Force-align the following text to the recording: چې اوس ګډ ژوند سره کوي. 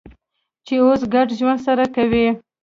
چې 0.65 0.73
اوس 0.83 1.01
ګډ 1.13 1.27
ژوند 1.39 1.59
سره 1.67 1.85
کوي. 1.95 2.27